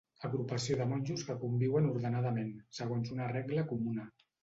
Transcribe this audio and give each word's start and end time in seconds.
Agrupació 0.27 0.77
de 0.79 0.87
monjos 0.93 1.27
que 1.27 1.35
conviuen 1.45 1.91
ordenadament, 1.91 2.53
segons 2.81 3.15
una 3.19 3.33
regla 3.39 3.71
comuna. 3.75 4.13